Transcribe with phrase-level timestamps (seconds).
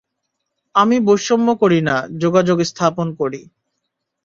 [0.75, 3.41] আমি বৈষম্য করি না, যোগাযোগ স্থাপন করি।